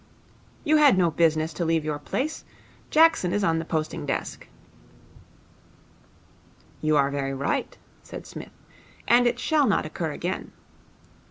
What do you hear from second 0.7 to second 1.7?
had no business to